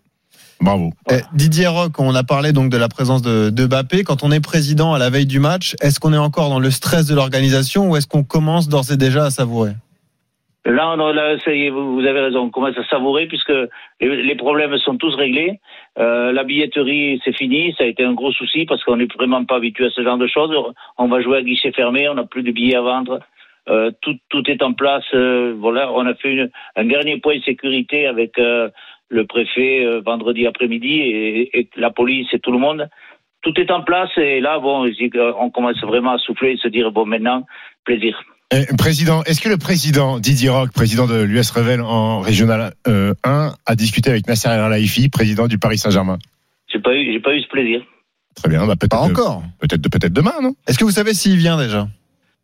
Bravo. 0.60 0.92
Eh, 1.10 1.20
Didier 1.32 1.66
Rock, 1.68 1.98
on 1.98 2.14
a 2.14 2.22
parlé 2.22 2.52
donc 2.52 2.70
de 2.70 2.76
la 2.76 2.88
présence 2.88 3.22
de, 3.22 3.48
de 3.48 3.66
Bappé. 3.66 4.04
Quand 4.04 4.22
on 4.22 4.30
est 4.30 4.44
président 4.44 4.92
à 4.92 4.98
la 4.98 5.08
veille 5.08 5.26
du 5.26 5.40
match, 5.40 5.74
est-ce 5.80 5.98
qu'on 6.00 6.12
est 6.12 6.18
encore 6.18 6.50
dans 6.50 6.60
le 6.60 6.70
stress 6.70 7.06
de 7.06 7.14
l'organisation 7.14 7.90
ou 7.90 7.96
est-ce 7.96 8.06
qu'on 8.06 8.24
commence 8.24 8.68
d'ores 8.68 8.92
et 8.92 8.98
déjà 8.98 9.24
à 9.24 9.30
savourer? 9.30 9.72
Là, 10.66 10.94
là 10.96 11.38
ça 11.44 11.52
y 11.52 11.64
est, 11.64 11.70
vous, 11.70 11.94
vous 11.94 12.06
avez 12.06 12.20
raison, 12.20 12.40
on 12.40 12.50
commence 12.50 12.76
à 12.76 12.84
savourer 12.88 13.26
puisque 13.26 13.52
les, 14.00 14.22
les 14.22 14.36
problèmes 14.36 14.76
sont 14.78 14.96
tous 14.96 15.14
réglés. 15.14 15.60
Euh, 15.98 16.32
la 16.32 16.44
billetterie, 16.44 17.20
c'est 17.24 17.36
fini, 17.36 17.74
ça 17.78 17.84
a 17.84 17.86
été 17.86 18.04
un 18.04 18.14
gros 18.14 18.32
souci 18.32 18.66
parce 18.66 18.82
qu'on 18.82 18.96
n'est 18.96 19.08
vraiment 19.16 19.44
pas 19.44 19.56
habitué 19.56 19.86
à 19.86 19.90
ce 19.90 20.02
genre 20.02 20.18
de 20.18 20.26
choses. 20.26 20.54
On 20.98 21.06
va 21.06 21.20
jouer 21.20 21.38
à 21.38 21.42
guichet 21.42 21.72
fermé, 21.72 22.08
on 22.08 22.14
n'a 22.14 22.24
plus 22.24 22.42
de 22.42 22.50
billets 22.50 22.76
à 22.76 22.80
vendre. 22.80 23.20
Euh, 23.68 23.90
tout, 24.02 24.16
tout 24.28 24.48
est 24.50 24.62
en 24.62 24.72
place. 24.72 25.04
euh, 25.14 25.54
voilà, 25.58 25.92
on 25.92 26.04
a 26.06 26.14
fait 26.14 26.50
un 26.76 26.84
dernier 26.84 27.18
point 27.18 27.36
de 27.36 27.42
sécurité 27.42 28.06
avec 28.06 28.32
le 28.36 29.26
préfet 29.26 30.00
vendredi 30.00 30.46
après-midi 30.46 31.00
et, 31.00 31.58
et 31.58 31.68
la 31.76 31.90
police 31.90 32.28
et 32.32 32.40
tout 32.40 32.52
le 32.52 32.58
monde. 32.58 32.88
Tout 33.42 33.58
est 33.60 33.70
en 33.70 33.82
place 33.82 34.10
et 34.16 34.40
là, 34.40 34.58
bon, 34.58 34.90
on 35.38 35.50
commence 35.50 35.80
vraiment 35.82 36.12
à 36.12 36.18
souffler 36.18 36.52
et 36.52 36.56
se 36.56 36.68
dire 36.68 36.90
bon, 36.90 37.04
maintenant, 37.06 37.44
plaisir. 37.84 38.20
Eh, 38.54 38.66
président, 38.76 39.22
est-ce 39.24 39.40
que 39.40 39.48
le 39.48 39.56
président 39.56 40.20
Didier 40.20 40.48
Rock, 40.48 40.70
président 40.72 41.06
de 41.06 41.20
l'US 41.22 41.50
Revel 41.50 41.80
en 41.80 42.20
régional 42.20 42.72
euh, 42.86 43.12
1, 43.24 43.52
a 43.66 43.74
discuté 43.74 44.10
avec 44.10 44.28
Nasser 44.28 44.48
El 44.48 44.60
Khelaifi, 44.60 45.08
président 45.08 45.48
du 45.48 45.58
Paris 45.58 45.78
Saint-Germain? 45.78 46.18
J'ai 46.72 46.78
pas 46.78 46.94
eu, 46.94 47.12
j'ai 47.12 47.18
pas 47.20 47.34
eu 47.34 47.40
ce 47.42 47.48
plaisir. 47.48 47.82
Très 48.36 48.48
bien, 48.48 48.60
bah, 48.60 48.76
Pas 48.76 48.86
peut-être 48.86 49.02
encore. 49.02 49.42
peut-être 49.60 49.88
peut-être 49.88 50.12
demain, 50.12 50.34
non? 50.40 50.52
Est-ce 50.68 50.78
que 50.78 50.84
vous 50.84 50.90
savez 50.92 51.14
s'il 51.14 51.36
vient 51.36 51.56
déjà? 51.56 51.88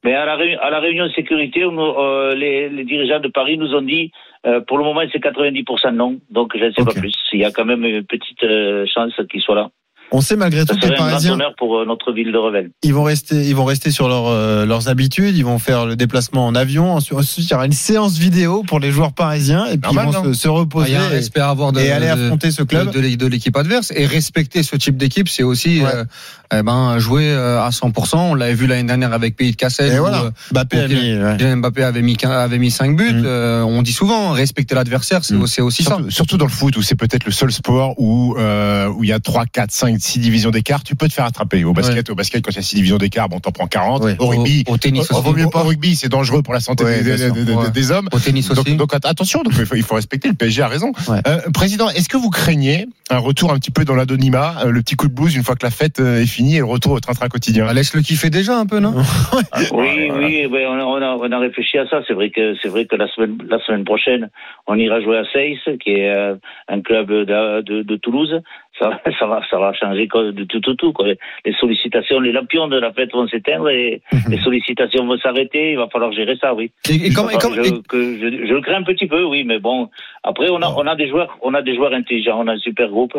Mais 0.03 0.15
à 0.15 0.25
la, 0.25 0.37
réu- 0.37 0.59
à 0.59 0.71
la 0.71 0.81
réunion 0.81 1.05
de 1.07 1.13
sécurité, 1.13 1.65
on 1.65 1.79
euh, 1.79 2.35
les, 2.35 2.69
les 2.71 2.85
dirigeants 2.85 3.21
de 3.21 3.29
Paris 3.29 3.59
nous 3.59 3.73
ont 3.75 3.83
dit, 3.83 4.11
euh, 4.47 4.61
pour 4.67 4.79
le 4.79 4.85
moment, 4.85 5.03
c'est 5.13 5.23
90% 5.23 5.95
non. 5.95 6.19
Donc, 6.31 6.57
je 6.59 6.65
ne 6.65 6.73
sais 6.73 6.85
pas 6.85 6.93
plus. 6.99 7.13
Il 7.35 7.41
y 7.41 7.45
a 7.45 7.51
quand 7.53 7.67
même 7.67 7.85
une 7.85 8.05
petite 8.05 8.43
euh, 8.43 8.85
chance 8.93 9.13
qu'il 9.31 9.43
soit 9.43 9.55
là. 9.55 9.69
On 10.13 10.21
sait 10.21 10.37
malgré 10.37 10.65
tout 10.65 10.75
que 10.75 10.81
les 10.81 10.87
serait 10.89 10.95
un 10.95 10.97
grand 10.99 11.09
Parisiens, 11.11 11.33
honneur 11.35 11.55
pour 11.57 11.79
euh, 11.79 11.85
notre 11.87 12.13
ville 12.13 12.33
de 12.33 12.39
Revel. 12.39 12.71
ils 12.83 12.93
vont 12.93 13.05
rester, 13.05 13.37
ils 13.49 13.55
vont 13.55 13.65
rester 13.65 13.91
sur 13.91 14.09
leur, 14.09 14.27
euh, 14.27 14.67
leurs 14.67 14.89
habitudes. 14.89 15.37
Ils 15.37 15.45
vont 15.45 15.59
faire 15.59 15.87
le 15.87 15.95
déplacement 15.97 16.47
en 16.47 16.55
avion. 16.55 16.95
Ensuite, 16.95 17.19
ensuite, 17.19 17.47
il 17.47 17.51
y 17.51 17.55
aura 17.55 17.67
une 17.67 17.73
séance 17.73 18.19
vidéo 18.19 18.63
pour 18.67 18.81
les 18.81 18.91
joueurs 18.91 19.13
parisiens 19.13 19.67
et 19.67 19.79
puis 19.79 19.95
Normal, 19.95 20.07
ils 20.09 20.29
vont 20.29 20.35
se, 20.35 20.49
Ah, 20.49 20.51
reposer 20.51 20.93
y 20.93 20.95
a 20.97 21.03
un 21.03 21.11
et, 21.13 21.41
avoir 21.41 21.73
de, 21.73 21.81
et 21.81 21.91
aller 21.93 22.07
de- 22.07 22.13
affronter 22.13 22.51
ce 22.51 22.63
club. 22.63 22.91
de, 22.93 23.01
de- 23.01 23.15
de 23.15 23.27
l'équipe 23.27 23.57
adverse 23.57 23.93
et 23.95 24.05
respecter 24.07 24.63
ce 24.63 24.77
type 24.77 24.97
d'équipe, 24.97 25.29
c'est 25.29 25.43
aussi 25.45 25.81
Ouais. 25.83 25.87
euh, 25.95 26.05
eh 26.53 26.63
ben 26.65 26.99
jouer 26.99 27.31
euh, 27.31 27.61
à 27.63 27.71
100%. 27.71 28.17
On 28.17 28.35
l'avait 28.35 28.55
vu 28.55 28.67
l'année 28.67 28.83
dernière 28.83 29.13
avec 29.13 29.37
Pays 29.37 29.53
de 29.53 29.57
Cassel. 29.57 29.93
Et 29.93 29.99
où, 29.99 30.03
voilà. 30.03 30.23
euh, 30.25 30.31
Bappé 30.51 30.81
a 30.81 30.85
ok. 30.87 30.91
mis, 30.91 31.15
ouais. 31.17 31.57
Mbappé 31.57 31.85
avait 31.85 32.03
mis 32.03 32.17
avait 32.25 32.59
mis 32.59 32.73
5 32.73 32.97
buts. 32.97 33.13
Mm. 33.13 33.23
Euh, 33.25 33.63
on 33.63 33.83
dit 33.83 33.93
souvent 33.93 34.31
respecter 34.33 34.75
l'adversaire, 34.75 35.25
c'est 35.25 35.35
Mm. 35.35 35.43
aussi 35.63 35.85
ça. 35.85 35.91
surtout, 35.95 36.11
surtout 36.11 36.37
dans 36.39 36.47
le 36.47 36.51
foot 36.51 36.77
où 36.77 36.83
c'est 36.83 36.97
peut-être 36.97 37.25
le 37.27 37.31
seul 37.33 37.53
sport 37.53 37.95
où 37.99 38.35
euh, 38.39 38.89
où 38.89 39.05
il 39.05 39.11
y 39.11 39.13
a 39.13 39.21
3, 39.21 39.47
4, 39.47 39.71
5, 39.71 40.00
6 40.03 40.19
divisions 40.21 40.51
d'écart, 40.51 40.83
tu 40.83 40.95
peux 40.95 41.09
te 41.09 41.13
faire 41.13 41.25
attraper. 41.25 41.65
Au 41.65 41.73
basket, 41.73 42.11
au 42.11 42.15
basket 42.15 42.45
quand 42.45 42.51
il 42.51 42.57
y 42.57 42.59
a 42.59 42.63
6 42.63 42.77
divisions 42.77 42.99
d'écart, 42.99 43.29
bon 43.29 43.41
t'en 43.41 43.51
prends 43.53 43.67
40. 43.67 44.03
Ouais. 44.05 44.17
Au 44.19 44.27
rugby, 44.29 44.65
au, 44.69 44.75
au 44.75 44.77
tennis 44.79 45.11
au, 45.11 45.15
aussi. 45.17 45.25
vaut 45.25 45.33
mieux 45.35 45.49
pas. 45.49 45.63
Au 45.63 45.69
rugby, 45.69 45.97
c'est 45.97 46.09
dangereux 46.09 46.43
pour 46.43 46.55
la 46.55 46.61
santé 46.61 46.85
Ouais, 46.85 46.99
des, 47.03 47.05
bien 47.05 47.17
sûr. 47.27 47.35
des- 47.35 47.45
des- 47.45 47.53
Ouais. 47.55 47.71
des 47.71 47.91
hommes. 47.91 48.09
Au 48.13 48.19
tennis 48.19 48.49
Donc, 48.49 48.67
aussi. 48.67 48.77
donc, 48.77 48.95
att- 48.95 49.05
attention, 49.07 49.43
donc 49.43 49.53
il 49.59 49.67
faut, 49.67 49.75
il 49.77 49.83
faut 49.83 49.95
respecter. 49.95 50.29
Le 50.29 50.35
PSG 50.35 50.63
a 50.63 50.69
raison. 50.69 50.93
Ouais. 51.09 51.21
Euh, 51.27 51.41
président, 51.53 51.89
est-ce 51.91 52.09
que 52.09 52.17
vous 52.17 52.31
craignez 52.31 52.87
un 53.11 53.19
retour 53.19 53.53
un 53.53 53.59
petit 53.59 53.71
peu 53.71 53.85
dans 53.85 53.95
l'anonymat, 53.95 54.65
euh, 54.65 54.71
le 54.71 54.81
petit 54.83 54.95
coup 54.97 55.09
de 55.09 55.15
blues 55.15 55.35
une 55.37 55.43
fois 55.43 55.55
que 55.57 55.65
la 55.65 55.71
fête 55.71 56.01
euh, 56.01 56.21
est 56.23 56.27
finie 56.27 56.57
et 56.57 56.61
le 56.61 56.65
retour 56.65 56.93
au 56.93 57.01
train-train 57.01 57.29
quotidien 57.29 57.67
Ah, 57.69 57.73
Laisse 57.75 57.95
le 57.95 58.03
kiffer 58.03 58.31
déjà 58.31 58.59
un 58.59 58.67
peu, 58.67 58.79
non 58.79 58.95
Oui, 59.73 60.11
oui, 60.13 60.47
oui, 60.51 60.65
on, 60.67 60.79
a, 60.79 60.85
on, 60.85 60.97
a, 61.03 61.17
on 61.17 61.33
a 61.33 61.39
réfléchi 61.39 61.79
à 61.79 61.87
ça. 61.89 62.03
C'est 62.07 62.15
vrai 62.15 62.31
que 62.31 62.55
c'est 62.63 62.69
vrai 62.69 62.87
que 62.87 62.97
la 62.97 63.09
semaine, 63.09 63.39
la 63.49 63.59
semaine 63.65 63.85
prochaine, 63.85 64.31
on 64.67 64.75
ira 64.77 65.01
jouer 65.01 65.19
à 65.19 65.25
Seyss, 65.33 65.59
qui 65.83 65.91
est 65.91 66.11
euh, 66.11 66.35
un 66.69 66.81
club 66.81 67.09
de, 67.09 67.61
de, 67.63 67.83
de 67.83 67.97
Toulouse. 67.97 68.41
Ça, 68.79 69.01
ça 69.19 69.27
va, 69.27 69.41
ça 69.51 69.59
va 69.59 69.73
changer 69.75 70.07
de 70.07 70.45
tout, 70.45 70.61
tout, 70.61 70.75
tout. 70.75 70.93
Quoi. 70.93 71.07
Les 71.45 71.53
sollicitations, 71.55 72.21
les 72.21 72.33
lampions 72.33 72.69
de 72.69 72.79
la 72.79 72.93
fête 72.93 73.13
vont 73.13 73.27
s'éteindre 73.29 73.69
et 73.71 74.01
les 74.29 74.39
sollicitations 74.39 75.07
vont 75.07 75.19
s'arrêter. 75.19 75.73
Il 75.73 75.77
va 75.79 75.89
falloir 75.89 76.13
gérer 76.13 76.37
ça, 76.41 76.55
oui. 76.55 76.71
Et, 76.89 77.11
je, 77.11 77.67
et- 77.67 77.83
que 77.89 78.19
je, 78.19 78.47
je 78.47 78.55
le 78.55 78.61
crains 78.61 78.77
un 78.77 78.83
petit 78.83 79.07
peu, 79.07 79.25
oui, 79.25 79.45
mais 79.45 79.59
bon. 79.59 79.89
Après, 80.23 80.51
on 80.51 80.61
a, 80.61 80.69
on 80.77 80.87
a 80.87 80.97
des 80.97 81.09
joueurs, 81.09 81.39
on 81.43 81.55
a 81.55 81.63
des 81.63 81.75
joueurs 81.75 81.95
intelligents, 81.95 82.39
on 82.39 82.47
a 82.49 82.53
un 82.53 82.59
super 82.59 82.89
groupe. 82.91 83.15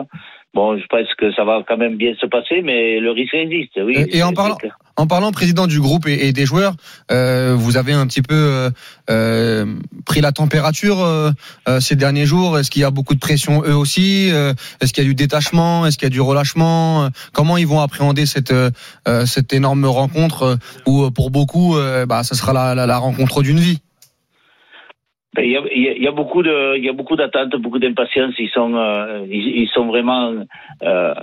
Bon, 0.53 0.77
je 0.77 0.85
pense 0.87 1.07
que 1.17 1.33
ça 1.33 1.43
va 1.45 1.63
quand 1.67 1.77
même 1.77 1.95
bien 1.95 2.13
se 2.19 2.25
passer, 2.27 2.61
mais 2.61 2.99
le 2.99 3.09
risque 3.11 3.33
existe, 3.33 3.79
oui. 3.83 3.95
Et- 3.97 4.17
et 4.17 4.23
en 4.23 4.33
parlant-. 4.33 4.57
En 4.97 5.07
parlant 5.07 5.31
président 5.31 5.65
du 5.65 5.79
groupe 5.79 6.05
et, 6.07 6.27
et 6.27 6.33
des 6.33 6.45
joueurs, 6.45 6.73
euh, 7.11 7.55
vous 7.57 7.77
avez 7.77 7.93
un 7.93 8.05
petit 8.05 8.21
peu 8.21 8.35
euh, 8.35 8.69
euh, 9.09 9.65
pris 10.05 10.21
la 10.21 10.31
température 10.31 10.99
euh, 11.01 11.31
euh, 11.67 11.79
ces 11.79 11.95
derniers 11.95 12.25
jours. 12.25 12.59
Est-ce 12.59 12.69
qu'il 12.69 12.81
y 12.81 12.85
a 12.85 12.91
beaucoup 12.91 13.15
de 13.15 13.19
pression 13.19 13.63
eux 13.65 13.75
aussi 13.75 14.29
Euh, 14.31 14.53
Est-ce 14.81 14.93
qu'il 14.93 15.03
y 15.03 15.07
a 15.07 15.09
du 15.09 15.15
détachement 15.15 15.85
Est-ce 15.85 15.97
qu'il 15.97 16.05
y 16.05 16.11
a 16.11 16.13
du 16.13 16.21
relâchement 16.21 17.05
Euh, 17.05 17.09
Comment 17.33 17.57
ils 17.57 17.65
vont 17.67 17.79
appréhender 17.79 18.25
cette 18.25 18.51
euh, 18.51 18.69
euh, 19.07 19.25
cette 19.25 19.53
énorme 19.53 19.85
rencontre 19.85 20.43
euh, 20.43 20.55
où 20.85 21.03
euh, 21.05 21.09
pour 21.09 21.31
beaucoup, 21.31 21.77
euh, 21.77 22.05
bah, 22.05 22.23
ça 22.23 22.35
sera 22.35 22.53
la, 22.53 22.75
la, 22.75 22.85
la 22.85 22.97
rencontre 22.97 23.41
d'une 23.41 23.59
vie? 23.59 23.79
Ben, 25.33 25.45
Il 25.45 25.51
y, 25.51 25.55
a, 25.57 25.61
il 25.73 26.03
y 26.03 26.07
a- 26.07 26.11
beaucoup 26.11 26.43
de, 26.43 26.77
il 26.77 26.83
y 26.83 26.89
a 26.89 26.93
beaucoup 26.93 27.15
d'attentes, 27.15 27.55
beaucoup 27.55 27.79
d'impatience. 27.79 28.33
Ils 28.37 28.49
sont, 28.49 28.75
euh, 28.75 29.25
ils, 29.29 29.61
ils 29.61 29.69
sont 29.69 29.85
vraiment 29.87 30.33
euh, 30.83 31.13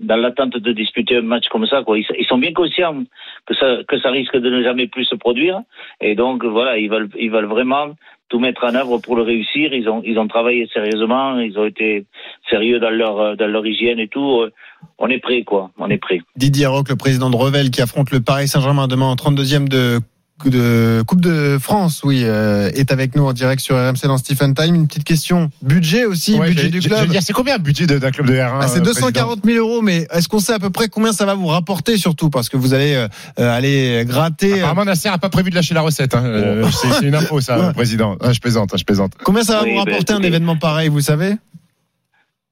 dans 0.00 0.16
l'attente 0.16 0.56
de 0.56 0.72
disputer 0.72 1.16
un 1.16 1.22
match 1.22 1.48
comme 1.48 1.66
ça. 1.66 1.82
Quoi. 1.82 1.98
Ils, 1.98 2.06
ils 2.18 2.26
sont 2.26 2.38
bien 2.38 2.52
conscients 2.54 3.04
que 3.46 3.54
ça, 3.54 3.76
que 3.86 3.98
ça 4.00 4.10
risque 4.10 4.36
de 4.36 4.48
ne 4.48 4.62
jamais 4.62 4.86
plus 4.86 5.04
se 5.04 5.14
produire. 5.16 5.60
Et 6.00 6.14
donc 6.14 6.44
voilà, 6.44 6.78
ils 6.78 6.88
veulent, 6.88 7.10
ils 7.18 7.30
veulent 7.30 7.44
vraiment 7.44 7.90
tout 8.30 8.38
mettre 8.38 8.64
en 8.64 8.74
œuvre 8.74 8.98
pour 8.98 9.16
le 9.16 9.22
réussir. 9.22 9.72
Ils 9.74 9.88
ont, 9.88 10.02
ils 10.04 10.18
ont 10.18 10.28
travaillé 10.28 10.66
sérieusement. 10.72 11.38
Ils 11.38 11.58
ont 11.58 11.66
été 11.66 12.06
sérieux 12.48 12.78
dans 12.80 12.90
leur, 12.90 13.20
euh, 13.20 13.36
dans 13.36 13.48
leur 13.48 13.66
hygiène 13.66 13.98
et 13.98 14.08
tout. 14.08 14.46
On 14.98 15.08
est 15.08 15.18
prêt, 15.18 15.42
quoi. 15.42 15.70
On 15.78 15.90
est 15.90 15.98
prêt. 15.98 16.20
Didier 16.36 16.66
Rock, 16.66 16.88
le 16.88 16.96
président 16.96 17.28
de 17.30 17.36
Revel, 17.36 17.70
qui 17.70 17.82
affronte 17.82 18.10
le 18.12 18.20
Paris 18.20 18.48
Saint-Germain 18.48 18.86
demain 18.88 19.06
en 19.06 19.14
32e 19.14 19.68
de, 19.68 19.98
de 20.46 21.02
Coupe 21.06 21.20
de 21.20 21.58
France, 21.60 22.02
oui, 22.04 22.22
euh, 22.24 22.70
est 22.74 22.92
avec 22.92 23.16
nous 23.16 23.24
en 23.24 23.32
direct 23.32 23.60
sur 23.60 23.76
RMC 23.76 24.02
dans 24.06 24.18
Stephen 24.18 24.54
Time. 24.54 24.74
Une 24.74 24.86
petite 24.86 25.04
question. 25.04 25.50
Budget 25.62 26.04
aussi, 26.04 26.34
Ouais, 26.38 26.48
budget 26.48 26.68
du 26.68 26.80
club. 26.80 27.08
c'est 27.20 27.32
combien 27.32 27.56
le 27.56 27.62
budget 27.62 27.86
d'un 27.86 28.10
club 28.10 28.26
de 28.26 28.34
R1 28.34 28.58
Ah, 28.60 28.68
c'est 28.68 28.78
euh, 28.80 28.82
240 28.84 29.40
000 29.44 29.58
euros, 29.58 29.82
mais 29.82 30.06
est-ce 30.12 30.28
qu'on 30.28 30.38
sait 30.38 30.52
à 30.52 30.58
peu 30.58 30.70
près 30.70 30.88
combien 30.88 31.12
ça 31.12 31.24
va 31.26 31.34
vous 31.34 31.46
rapporter 31.48 31.96
surtout? 31.96 32.30
Parce 32.30 32.48
que 32.48 32.56
vous 32.56 32.74
allez 32.74 32.94
euh, 32.94 33.08
euh, 33.40 33.56
aller 33.56 34.04
gratter. 34.06 34.52
euh, 34.54 34.56
Apparemment, 34.58 34.84
Nasser 34.84 35.08
a 35.08 35.18
pas 35.18 35.28
prévu 35.30 35.50
de 35.50 35.54
lâcher 35.56 35.74
la 35.74 35.80
recette. 35.80 36.14
Hein. 36.14 36.22
Euh, 36.24 36.68
c'est 36.70 37.06
une 37.06 37.14
info, 37.14 37.40
ça, 37.40 37.58
Ouais. 37.58 37.72
président. 37.74 38.16
Ah, 38.20 38.32
je 38.32 38.40
plaisante, 38.40 38.72
hein, 38.72 38.76
je 38.78 38.84
plaisante. 38.84 39.12
combien 39.24 39.42
ça 39.42 39.54
va 39.58 39.62
Oui, 39.64 39.70
vous 39.76 39.84
ben, 39.84 39.90
rapporter 39.92 40.12
un 40.12 40.16
écoutez. 40.16 40.28
événement 40.28 40.56
pareil, 40.56 40.88
vous 40.88 41.00
savez? 41.00 41.34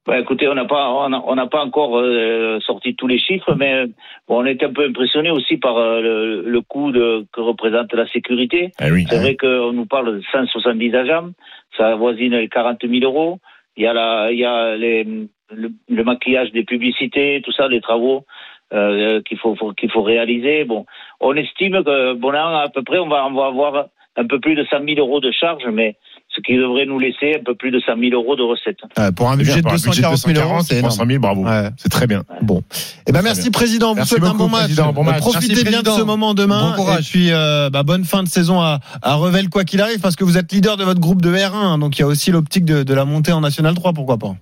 Bah, 0.06 0.20
écoutez, 0.20 0.46
on 0.48 0.54
n'a 0.54 0.64
pas, 0.66 0.88
on 0.90 1.34
n'a- 1.34 1.46
pas 1.48 1.64
encore 1.64 1.98
euh, 1.98 2.60
sorti 2.60 2.94
tous 2.94 3.08
les 3.08 3.18
chiffres, 3.18 3.54
mais 3.56 3.74
euh, 3.74 3.86
bon, 4.28 4.42
on 4.42 4.44
est 4.46 4.62
un 4.62 4.72
peu 4.72 4.84
impressionné 4.86 5.30
aussi 5.30 5.56
par 5.56 5.76
euh, 5.78 6.00
le, 6.00 6.42
le 6.42 6.60
coût 6.60 6.92
de, 6.92 7.26
que 7.32 7.40
représente 7.40 7.92
la 7.92 8.06
sécurité. 8.08 8.70
Eh 8.80 8.90
oui. 8.92 9.04
C'est 9.08 9.18
vrai 9.18 9.34
qu'on 9.36 9.72
nous 9.72 9.86
parle 9.86 10.16
de 10.18 10.22
170 10.30 10.94
agents, 10.94 11.30
ça 11.76 11.88
avoisine 11.88 12.36
les 12.36 12.48
40 12.48 12.78
000 12.86 13.04
euros. 13.04 13.38
Il 13.76 13.82
y 13.82 13.86
a, 13.88 13.92
la, 13.92 14.30
il 14.30 14.38
y 14.38 14.44
a 14.44 14.76
les, 14.76 15.04
le, 15.50 15.70
le 15.88 16.04
maquillage 16.04 16.52
des 16.52 16.62
publicités, 16.64 17.42
tout 17.44 17.52
ça, 17.52 17.66
les 17.68 17.80
travaux 17.80 18.24
euh, 18.72 19.20
qu'il 19.22 19.38
faut, 19.38 19.54
faut- 19.56 19.72
qu'il 19.72 19.90
faut 19.90 20.02
réaliser. 20.02 20.64
Bon, 20.64 20.86
on 21.20 21.34
estime 21.34 21.82
que 21.84 22.14
bon, 22.14 22.30
là, 22.30 22.60
à 22.60 22.68
peu 22.68 22.82
près, 22.82 22.98
on 22.98 23.08
va, 23.08 23.26
on 23.26 23.32
va 23.32 23.46
avoir 23.46 23.86
un 24.16 24.26
peu 24.26 24.38
plus 24.40 24.54
de 24.54 24.64
100 24.64 24.84
000 24.86 24.98
euros 24.98 25.20
de 25.20 25.30
charges, 25.30 25.66
mais 25.70 25.96
ce 26.36 26.40
qui 26.42 26.56
devrait 26.56 26.84
nous 26.86 26.98
laisser 26.98 27.36
un 27.40 27.44
peu 27.44 27.54
plus 27.54 27.70
de 27.70 27.80
100 27.80 27.92
000 27.98 28.12
euros 28.12 28.36
de 28.36 28.42
recettes. 28.42 28.78
Euh, 28.98 29.10
pour 29.10 29.30
un 29.30 29.36
budget 29.36 29.52
bien, 29.54 29.56
de 29.62 29.62
pour 29.62 29.72
un 29.72 29.76
budget 29.76 30.02
240 30.02 30.36
000 30.36 30.48
euros, 30.48 30.60
c'est 30.60 30.74
tu 30.76 30.80
prends 30.82 30.90
énorme. 30.90 30.90
100 30.90 31.06
000, 31.06 31.20
bravo. 31.20 31.44
Ouais. 31.44 31.70
C'est 31.78 31.88
très 31.88 32.06
bien. 32.06 32.22
Bon. 32.42 32.62
Eh 33.06 33.12
ben 33.12 33.22
merci 33.22 33.42
bien. 33.42 33.50
président, 33.52 33.88
vous 33.90 33.96
Merci 33.96 34.10
souhaite 34.10 34.22
un 34.24 34.26
beaucoup, 34.28 34.38
bon 34.44 34.48
match. 34.50 34.70
Bon 34.94 35.02
match. 35.04 35.18
Profitez 35.18 35.48
Merci, 35.48 35.64
bien 35.64 35.82
de 35.82 35.88
ce 35.90 36.02
moment 36.02 36.34
demain. 36.34 36.70
Bon 36.70 36.76
courage. 36.76 37.08
Et 37.08 37.10
puis 37.10 37.28
euh, 37.32 37.70
bah, 37.70 37.82
bonne 37.82 38.04
fin 38.04 38.22
de 38.22 38.28
saison 38.28 38.60
à, 38.60 38.80
à 39.02 39.14
Revel 39.14 39.48
quoi 39.48 39.64
qu'il 39.64 39.80
arrive 39.80 40.00
parce 40.00 40.16
que 40.16 40.24
vous 40.24 40.36
êtes 40.36 40.52
leader 40.52 40.76
de 40.76 40.84
votre 40.84 41.00
groupe 41.00 41.22
de 41.22 41.32
R1 41.34 41.52
hein, 41.54 41.78
donc 41.78 41.98
il 41.98 42.02
y 42.02 42.04
a 42.04 42.06
aussi 42.06 42.30
l'optique 42.30 42.64
de, 42.64 42.82
de 42.82 42.94
la 42.94 43.04
montée 43.04 43.32
en 43.32 43.40
National 43.40 43.74
3 43.74 43.92
pourquoi 43.94 44.18
pas. 44.18 44.34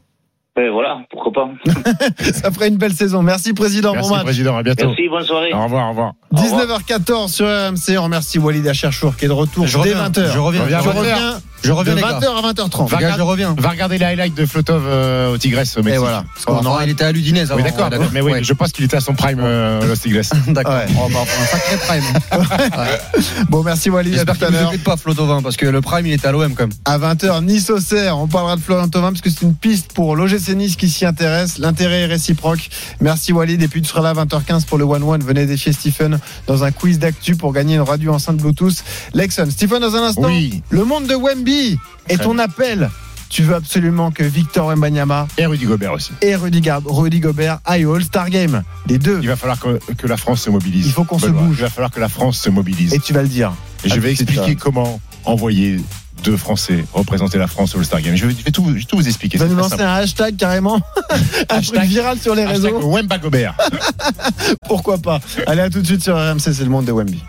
Ben 0.57 0.71
voilà, 0.71 1.01
pourquoi 1.11 1.33
pas. 1.33 1.51
Ça 2.33 2.53
ferait 2.53 2.69
une 2.69 2.77
belle 2.77 2.93
saison. 2.93 3.23
Merci 3.23 3.55
président, 3.55 3.93
Merci, 3.93 4.09
bon 4.09 4.15
match. 4.15 4.25
président. 4.25 4.57
À 4.57 4.63
bientôt. 4.63 4.87
Merci, 4.87 5.09
bonne 5.09 5.25
soirée. 5.25 5.53
Au 5.53 5.65
revoir, 5.65 5.87
au 5.87 5.91
revoir. 5.91 6.13
Au 6.33 6.37
revoir. 6.37 6.79
19h14 6.79 7.29
sur 7.29 7.47
RMC, 7.47 7.99
on 7.99 8.05
remercie 8.05 8.39
Walid 8.39 8.65
Acherchour 8.69 9.17
qui 9.17 9.25
est 9.25 9.29
de 9.29 9.33
retour 9.33 9.67
Je 9.67 9.73
dès 9.79 9.95
reviens, 9.95 10.09
20h. 10.11 10.33
je 10.33 10.39
reviens, 10.39 10.63
Reviens, 10.63 10.81
Je 10.81 10.89
reviens. 10.91 11.41
Je 11.65 11.73
reviens 11.73 11.95
de 11.95 11.99
les 11.99 12.03
gars. 12.05 12.21
20h 12.21 12.27
à 12.45 12.53
20h30. 12.53 12.89
Va- 12.89 12.99
gars, 12.99 13.15
je 13.17 13.23
reviens. 13.23 13.55
Va 13.59 13.71
regarder 13.71 13.99
les 13.99 14.05
highlights 14.05 14.35
de 14.35 14.47
Flotov 14.47 14.85
euh, 14.87 15.33
au 15.33 15.39
Tigresse 15.39 15.77
au 15.77 15.83
Et 15.83 15.97
voilà. 15.97 16.25
Oh, 16.47 16.61
non, 16.63 16.77
il 16.83 16.91
était 16.91 17.05
à 17.05 17.13
l'Udinese 17.13 17.51
avant. 17.51 17.57
Oui, 17.57 17.63
d'accord. 17.63 17.89
Ouais, 17.91 17.99
mais 18.13 18.21
oui, 18.21 18.33
Ouais. 18.33 18.45
je 18.45 18.53
pense 18.53 18.73
qu'il 18.73 18.85
était 18.85 18.97
à 18.97 19.01
son 19.01 19.15
prime, 19.15 19.41
euh, 19.43 19.85
Los 19.87 19.97
Tigres. 19.97 20.23
D'accord. 20.49 20.75
Ouais. 20.75 20.87
Oh, 20.99 21.09
bah, 21.13 21.21
un 21.43 21.47
sacré 21.47 21.77
prime. 21.77 22.05
Bon, 23.49 23.63
merci 23.63 23.91
Walid, 23.91 24.15
à 24.15 24.17
J'espère 24.19 24.37
qu'il 24.49 24.57
ne 24.73 24.77
pas 24.79 24.97
Flotovin 24.97 25.43
parce 25.43 25.57
que 25.57 25.67
le 25.67 25.81
prime 25.81 26.07
il 26.07 26.13
est 26.13 26.25
à 26.25 26.33
l'OM 26.33 26.55
quand 26.55 26.65
même. 26.67 26.77
À 26.85 26.99
20h, 26.99 27.45
Nice 27.45 27.71
Auxerre. 27.71 28.19
On 28.19 28.27
parlera 28.27 28.57
de 28.57 28.61
Florian 28.61 28.89
Thauvin 28.89 29.11
parce 29.11 29.21
que 29.21 29.31
c'est 29.31 29.43
une 29.43 29.55
piste 29.55 29.93
pour 29.93 30.17
l'OGC 30.17 30.49
Nice 30.57 30.77
qui 30.77 30.89
s'y 30.89 31.07
intéresse. 31.07 31.59
L'intérêt 31.59 32.03
est 32.03 32.07
réciproque. 32.07 32.69
Merci 33.01 33.33
Walid. 33.33 33.63
Et 33.63 33.69
puis 33.69 33.83
tu 33.83 33.89
seras 33.89 34.03
là 34.03 34.11
à 34.11 34.25
20h15 34.25 34.65
pour 34.67 34.79
le 34.79 34.85
1-1. 34.85 35.23
Venez 35.25 35.47
défier 35.47 35.73
Stephen 35.73 36.19
dans 36.47 36.65
un 36.65 36.71
quiz 36.73 36.99
d'actu 36.99 37.37
pour 37.37 37.53
gagner 37.53 37.77
une 37.77 37.83
radio 37.83 38.13
enceinte 38.13 38.37
Bluetooth 38.39 38.83
Lexon. 39.15 39.47
Stephen, 39.51 39.81
dans 39.81 39.95
un 39.97 40.03
instant, 40.05 40.23
Oui. 40.27 40.63
le 40.71 40.85
monde 40.85 41.07
de 41.07 41.15
Wemby 41.15 41.54
est 42.09 42.15
Très 42.15 42.25
ton 42.25 42.39
appel. 42.39 42.91
Tu 43.31 43.43
veux 43.43 43.55
absolument 43.57 44.11
que 44.13 44.23
Victor 44.23 44.67
Wembanyama 44.69 45.27
Et 45.39 45.47
Rudy 45.47 45.65
Gobert 45.65 45.93
aussi. 45.93 46.13
et 46.23 46.37
Rudy, 46.37 46.63
Rudy 46.85 47.19
Gobert 47.21 47.59
aillent 47.65 47.85
au 47.87 47.95
All-Star 47.95 48.31
Game. 48.31 48.63
Les 48.87 48.99
deux. 48.99 49.19
Il 49.23 49.29
va 49.29 49.35
falloir 49.35 49.59
que, 49.59 49.81
que 49.99 50.07
la 50.07 50.17
France 50.17 50.43
se 50.43 50.51
mobilise. 50.51 50.87
Il 50.87 50.93
faut 50.93 51.03
qu'on 51.05 51.19
se 51.19 51.27
Benoît. 51.27 51.43
bouge. 51.43 51.57
Il 51.59 51.63
va 51.63 51.71
falloir 51.71 51.91
que 51.91 51.99
la 52.01 52.09
France 52.09 52.39
se 52.39 52.51
mobilise. 52.51 52.93
Et 52.95 53.01
tu 53.01 53.13
vas 53.13 53.23
le 53.23 53.29
dire. 53.29 53.53
Et 53.83 53.89
je 53.89 53.99
vais 53.99 54.11
de 54.11 54.15
suite, 54.17 54.31
expliquer 54.31 54.55
comment 54.55 55.01
envoyer 55.25 55.81
deux 56.23 56.37
Français 56.37 56.85
représenter 56.93 57.37
la 57.39 57.47
France 57.49 57.75
au 57.75 57.79
All-Star 57.79 58.01
Game. 58.03 58.15
Je 58.15 58.27
vais, 58.27 58.35
je 58.39 58.45
vais 58.45 58.51
tout, 58.53 58.65
je 58.69 58.73
vais 58.75 58.83
tout 58.85 58.97
vous 58.97 59.09
expliquer. 59.09 59.37
Tu 59.37 59.43
vas 59.43 59.49
c'est 59.49 59.55
nous 59.55 59.61
très 59.61 59.63
lancer 59.71 59.77
simple. 59.79 59.91
un 59.91 59.95
hashtag 59.95 60.37
carrément. 60.37 60.77
un 61.11 61.61
truc 61.61 61.77
Hashtag- 61.77 61.87
viral 61.89 62.19
sur 62.21 62.35
les 62.37 62.45
Hashtag 62.45 62.73
réseaux. 62.75 62.89
Wemba 62.89 63.19
Gobert. 63.19 63.55
Pourquoi 64.69 64.99
pas 64.99 65.21
Allez, 65.47 65.61
à 65.63 65.71
tout 65.71 65.81
de 65.81 65.87
suite 65.87 66.03
sur 66.03 66.15
RMC, 66.17 66.39
c'est 66.41 66.61
le 66.63 66.71
monde 66.71 66.85
de 66.85 66.93
Wemby. 66.93 67.23